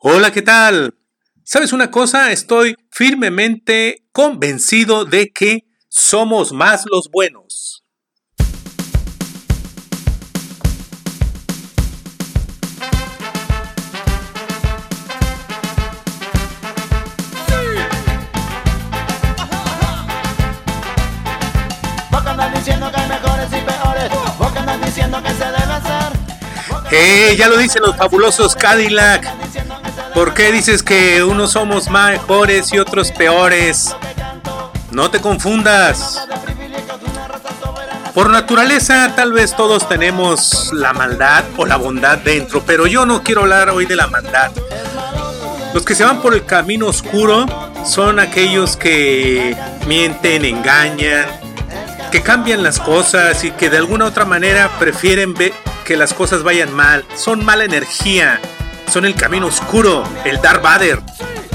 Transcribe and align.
Hola, 0.00 0.30
¿qué 0.30 0.42
tal? 0.42 0.94
¿Sabes 1.42 1.72
una 1.72 1.90
cosa? 1.90 2.30
Estoy 2.30 2.76
firmemente 2.92 4.06
convencido 4.12 5.04
de 5.04 5.32
que 5.32 5.64
somos 5.88 6.52
más 6.52 6.84
los 6.88 7.10
buenos. 7.10 7.82
diciendo 22.54 22.90
que 22.92 23.00
hay 23.00 23.08
mejores 23.08 23.48
y 23.48 23.60
peores. 23.60 24.10
Vos 24.38 24.52
que 24.52 24.58
andas 24.60 24.80
diciendo 24.80 25.22
que 25.24 25.30
se 25.30 25.44
debe 25.44 25.72
hacer. 25.72 26.12
Eh, 26.92 27.34
ya 27.36 27.48
lo 27.48 27.56
dicen 27.56 27.82
los 27.82 27.96
fabulosos 27.96 28.54
Cadillac. 28.54 29.47
¿Por 30.14 30.34
qué 30.34 30.52
dices 30.52 30.82
que 30.82 31.22
unos 31.22 31.52
somos 31.52 31.88
mejores 31.88 32.72
y 32.72 32.78
otros 32.78 33.12
peores? 33.12 33.94
No 34.90 35.10
te 35.10 35.20
confundas. 35.20 36.26
Por 38.14 38.30
naturaleza 38.30 39.12
tal 39.14 39.32
vez 39.32 39.54
todos 39.54 39.88
tenemos 39.88 40.72
la 40.72 40.92
maldad 40.92 41.44
o 41.56 41.66
la 41.66 41.76
bondad 41.76 42.18
dentro, 42.18 42.62
pero 42.66 42.86
yo 42.86 43.06
no 43.06 43.22
quiero 43.22 43.42
hablar 43.42 43.70
hoy 43.70 43.86
de 43.86 43.96
la 43.96 44.08
maldad. 44.08 44.50
Los 45.72 45.84
que 45.84 45.94
se 45.94 46.04
van 46.04 46.20
por 46.20 46.34
el 46.34 46.44
camino 46.44 46.86
oscuro 46.86 47.46
son 47.84 48.18
aquellos 48.18 48.76
que 48.76 49.56
mienten, 49.86 50.44
engañan, 50.44 51.26
que 52.10 52.22
cambian 52.22 52.62
las 52.62 52.80
cosas 52.80 53.44
y 53.44 53.50
que 53.52 53.70
de 53.70 53.76
alguna 53.76 54.06
otra 54.06 54.24
manera 54.24 54.70
prefieren 54.78 55.34
que 55.84 55.96
las 55.96 56.14
cosas 56.14 56.42
vayan 56.42 56.72
mal. 56.72 57.04
Son 57.14 57.44
mala 57.44 57.64
energía, 57.64 58.40
son 58.88 59.04
el 59.04 59.14
camino 59.14 59.46
oscuro, 59.46 60.02
el 60.24 60.40
Darth 60.40 60.62
Vader. 60.62 61.02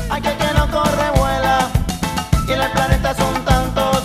Hay 0.10 0.22
que 0.22 0.36
que 0.36 0.54
no 0.54 0.70
corre, 0.70 1.10
vuela. 1.16 1.68
Y 2.48 2.52
en 2.52 2.62
el 2.62 2.72
planeta 2.72 3.16
son 3.16 3.34
tantos. 3.46 4.04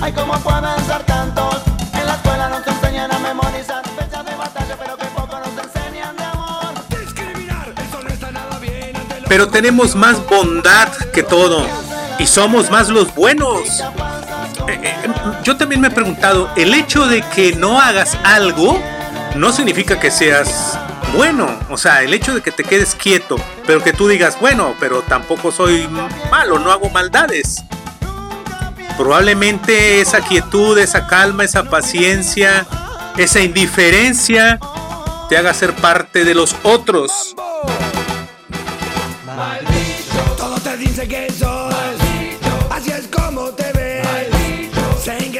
Hay 0.00 0.12
como 0.12 0.32
pueden 0.40 0.86
ser 0.86 1.02
tantos. 1.02 1.56
En 1.92 2.06
la 2.06 2.14
escuela 2.14 2.48
nos 2.48 2.66
enseñan 2.66 3.12
a 3.12 3.18
memorizar 3.18 3.82
fechas 3.88 4.24
de 4.24 4.34
batalla, 4.36 4.76
pero 4.78 4.96
que 4.96 5.04
poco 5.06 5.38
nos 5.38 5.64
enseñan 5.64 6.16
de 6.16 6.24
amor. 6.24 6.74
Pero 9.28 9.48
tenemos 9.48 9.94
más 9.94 10.26
bondad 10.26 10.88
que 11.12 11.22
todo. 11.22 11.66
Y 12.18 12.26
somos 12.26 12.70
más 12.70 12.88
los 12.88 13.14
buenos. 13.14 13.80
Eh, 14.68 14.80
eh, 14.82 14.94
yo 15.44 15.56
también 15.56 15.80
me 15.80 15.88
he 15.88 15.90
preguntado, 15.90 16.48
el 16.56 16.72
hecho 16.74 17.06
de 17.06 17.22
que 17.22 17.54
no 17.54 17.78
hagas 17.80 18.16
algo 18.24 18.80
no 19.34 19.52
significa 19.52 20.00
que 20.00 20.10
seas 20.10 20.78
bueno. 21.16 21.58
O 21.70 21.76
sea, 21.76 22.02
el 22.02 22.14
hecho 22.14 22.34
de 22.34 22.42
que 22.42 22.52
te 22.52 22.62
quedes 22.62 22.94
quieto, 22.94 23.36
pero 23.66 23.82
que 23.82 23.92
tú 23.92 24.06
digas, 24.08 24.38
bueno, 24.40 24.74
pero 24.78 25.02
tampoco 25.02 25.50
soy 25.50 25.88
malo, 26.30 26.58
no 26.58 26.70
hago 26.70 26.90
maldades. 26.90 27.64
Probablemente 28.96 30.00
esa 30.00 30.20
quietud, 30.20 30.78
esa 30.78 31.06
calma, 31.06 31.44
esa 31.44 31.64
paciencia, 31.64 32.66
esa 33.16 33.40
indiferencia 33.40 34.58
te 35.28 35.36
haga 35.36 35.52
ser 35.52 35.74
parte 35.74 36.24
de 36.24 36.34
los 36.34 36.54
otros. 36.62 37.34
Todo 40.36 40.58
te 40.60 40.76
dice 40.76 41.08
que 41.08 41.30
sos. 41.32 41.74
Así 42.70 42.90
es 42.90 43.06
como 43.08 43.50
te 43.50 43.72
ves. 43.72 44.06
Sen, 45.02 45.32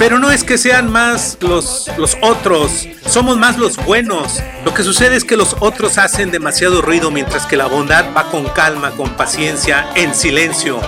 Pero 0.00 0.18
no 0.18 0.30
es 0.30 0.44
que 0.44 0.56
sean 0.56 0.90
más 0.90 1.36
los, 1.40 1.90
los 1.98 2.16
otros, 2.22 2.88
somos 3.06 3.36
más 3.36 3.58
los 3.58 3.76
buenos. 3.76 4.40
Lo 4.64 4.72
que 4.72 4.82
sucede 4.82 5.14
es 5.14 5.24
que 5.24 5.36
los 5.36 5.56
otros 5.60 5.98
hacen 5.98 6.30
demasiado 6.30 6.80
ruido 6.80 7.10
mientras 7.10 7.44
que 7.44 7.58
la 7.58 7.66
bondad 7.66 8.06
va 8.16 8.30
con 8.30 8.48
calma, 8.48 8.92
con 8.92 9.10
paciencia, 9.10 9.90
en 9.96 10.14
silencio. 10.14 10.80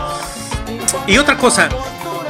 Y 1.06 1.18
otra 1.18 1.36
cosa, 1.36 1.68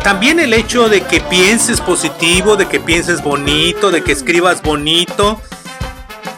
también 0.02 0.40
el 0.40 0.52
hecho 0.52 0.88
de 0.88 1.02
que 1.02 1.20
pienses 1.20 1.80
positivo, 1.80 2.56
de 2.56 2.66
que 2.66 2.80
pienses 2.80 3.22
bonito, 3.22 3.92
de 3.92 4.02
que 4.02 4.10
escribas 4.10 4.60
bonito, 4.60 5.40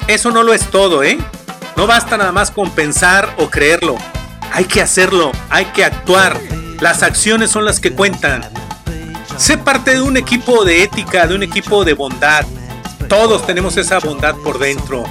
eso 0.09 0.31
no 0.31 0.43
lo 0.43 0.53
es 0.53 0.71
todo, 0.71 1.03
¿eh? 1.03 1.17
No 1.75 1.87
basta 1.87 2.19
nada 2.19 2.33
más 2.33 2.51
con 2.51 2.71
pensar 2.71 3.35
o 3.39 3.49
creerlo. 3.49 3.97
Hay 4.53 4.67
que 4.67 4.83
hacerlo, 4.83 5.33
hay 5.49 5.65
que 5.65 5.87
actuar. 5.87 6.39
Las 6.81 7.03
acciones 7.03 7.51
son 7.51 7.65
las 7.65 7.81
que 7.81 7.93
cuentan. 7.93 8.45
Sé 9.37 9.59
parte 9.59 9.93
de 9.93 10.01
un 10.01 10.17
equipo 10.17 10.65
de 10.65 10.85
ética, 10.85 11.27
de 11.27 11.35
un 11.35 11.43
equipo 11.43 11.85
de 11.85 11.93
bondad. 11.93 12.45
Todos 13.09 13.45
tenemos 13.45 13.77
esa 13.77 13.99
bondad 13.99 14.37
por 14.37 14.59
dentro. 14.59 15.05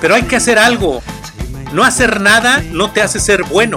Pero 0.00 0.14
hay 0.14 0.22
que 0.22 0.36
hacer 0.36 0.58
algo. 0.58 1.02
No 1.72 1.84
hacer 1.84 2.20
nada 2.20 2.62
no 2.72 2.90
te 2.90 3.02
hace 3.02 3.20
ser 3.20 3.44
bueno. 3.44 3.76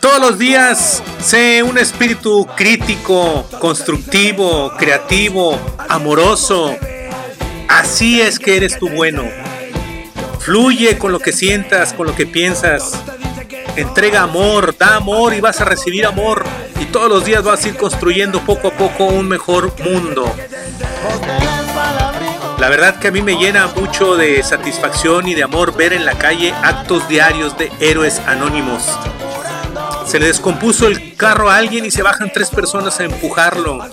Todos 0.00 0.20
los 0.20 0.38
días 0.38 1.02
sé 1.20 1.62
un 1.62 1.78
espíritu 1.78 2.46
crítico, 2.56 3.48
constructivo, 3.60 4.72
creativo, 4.76 5.58
amoroso. 5.88 6.74
Así 7.68 8.20
es 8.20 8.38
que 8.40 8.56
eres 8.56 8.78
tú 8.78 8.88
bueno. 8.88 9.22
Fluye 10.40 10.98
con 10.98 11.12
lo 11.12 11.18
que 11.18 11.32
sientas, 11.32 11.92
con 11.92 12.06
lo 12.06 12.14
que 12.14 12.26
piensas. 12.26 12.92
Entrega 13.76 14.22
amor, 14.22 14.76
da 14.76 14.96
amor 14.96 15.34
y 15.34 15.40
vas 15.40 15.60
a 15.60 15.64
recibir 15.64 16.06
amor. 16.06 16.44
Y 16.80 16.86
todos 16.86 17.08
los 17.08 17.24
días 17.24 17.42
vas 17.42 17.64
a 17.64 17.68
ir 17.68 17.76
construyendo 17.76 18.40
poco 18.40 18.68
a 18.68 18.72
poco 18.72 19.04
un 19.04 19.28
mejor 19.28 19.72
mundo. 19.80 20.34
La 22.58 22.68
verdad 22.68 22.98
que 22.98 23.08
a 23.08 23.10
mí 23.12 23.22
me 23.22 23.36
llena 23.36 23.68
mucho 23.68 24.16
de 24.16 24.42
satisfacción 24.42 25.28
y 25.28 25.34
de 25.34 25.44
amor 25.44 25.76
ver 25.76 25.92
en 25.92 26.04
la 26.04 26.18
calle 26.18 26.52
actos 26.62 27.08
diarios 27.08 27.56
de 27.56 27.70
héroes 27.78 28.20
anónimos. 28.26 28.82
Se 30.06 30.18
le 30.18 30.26
descompuso 30.26 30.88
el 30.88 31.14
carro 31.14 31.50
a 31.50 31.56
alguien 31.56 31.84
y 31.84 31.90
se 31.90 32.02
bajan 32.02 32.32
tres 32.32 32.50
personas 32.50 32.98
a 32.98 33.04
empujarlo. 33.04 33.86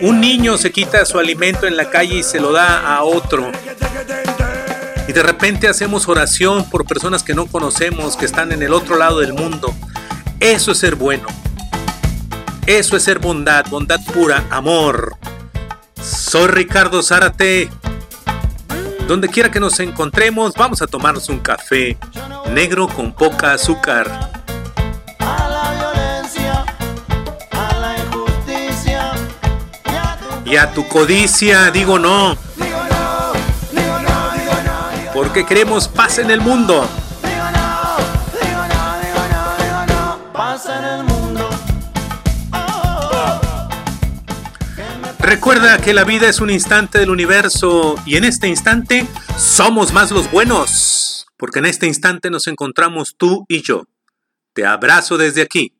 Un 0.00 0.20
niño 0.20 0.56
se 0.56 0.70
quita 0.70 1.04
su 1.04 1.18
alimento 1.18 1.66
en 1.66 1.76
la 1.76 1.90
calle 1.90 2.16
y 2.16 2.22
se 2.22 2.38
lo 2.38 2.52
da 2.52 2.94
a 2.94 3.02
otro. 3.02 3.50
De 5.18 5.24
repente 5.24 5.66
hacemos 5.66 6.06
oración 6.06 6.70
por 6.70 6.86
personas 6.86 7.24
que 7.24 7.34
no 7.34 7.46
conocemos, 7.46 8.16
que 8.16 8.24
están 8.24 8.52
en 8.52 8.62
el 8.62 8.72
otro 8.72 8.96
lado 8.96 9.18
del 9.18 9.32
mundo. 9.32 9.74
Eso 10.38 10.70
es 10.70 10.78
ser 10.78 10.94
bueno. 10.94 11.26
Eso 12.66 12.96
es 12.96 13.02
ser 13.02 13.18
bondad, 13.18 13.66
bondad 13.68 13.98
pura, 14.14 14.44
amor. 14.48 15.16
Soy 16.00 16.46
Ricardo 16.46 17.02
Zárate. 17.02 17.68
Donde 19.08 19.28
quiera 19.28 19.50
que 19.50 19.58
nos 19.58 19.80
encontremos, 19.80 20.54
vamos 20.54 20.82
a 20.82 20.86
tomarnos 20.86 21.28
un 21.28 21.40
café 21.40 21.98
negro 22.52 22.86
con 22.86 23.12
poca 23.12 23.54
azúcar. 23.54 24.30
Y 30.44 30.56
a 30.56 30.72
tu 30.72 30.86
codicia 30.86 31.72
Digo 31.72 31.98
no, 31.98 32.38
porque 35.18 35.44
queremos 35.44 35.88
paz 35.88 36.20
en 36.20 36.30
el 36.30 36.40
mundo. 36.40 36.88
Recuerda 45.18 45.78
que 45.78 45.92
la 45.92 46.04
vida 46.04 46.28
es 46.28 46.40
un 46.40 46.50
instante 46.50 47.00
del 47.00 47.10
universo 47.10 47.96
y 48.06 48.16
en 48.16 48.22
este 48.22 48.46
instante 48.46 49.08
somos 49.36 49.92
más 49.92 50.12
los 50.12 50.30
buenos, 50.30 51.26
porque 51.36 51.58
en 51.58 51.66
este 51.66 51.88
instante 51.88 52.30
nos 52.30 52.46
encontramos 52.46 53.16
tú 53.18 53.44
y 53.48 53.62
yo. 53.62 53.86
Te 54.52 54.64
abrazo 54.66 55.18
desde 55.18 55.42
aquí. 55.42 55.77